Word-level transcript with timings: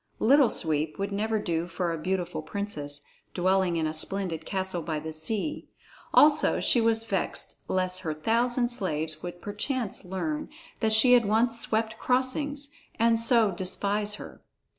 "Little 0.17 0.49
Sweep" 0.49 0.97
would 0.97 1.11
never 1.11 1.37
do 1.37 1.67
for 1.67 1.93
a 1.93 1.97
beautiful 1.99 2.41
princess, 2.41 3.01
dwelling 3.35 3.77
in 3.77 3.85
a 3.85 3.93
splendid 3.93 4.47
castle 4.47 4.81
by 4.81 4.97
the 4.99 5.13
sea; 5.13 5.67
also 6.11 6.59
she 6.59 6.81
was 6.81 7.03
vexed 7.03 7.57
lest 7.67 7.99
her 7.99 8.15
thousand 8.15 8.69
slaves 8.69 9.15
should 9.21 9.43
perchance 9.43 10.03
learn 10.03 10.49
that 10.79 10.91
she 10.93 11.13
had 11.13 11.25
once 11.25 11.59
swept 11.59 11.99
crossings, 11.99 12.71
and 12.97 13.19
so 13.19 13.51
despise 13.51 14.15
her. 14.15 14.41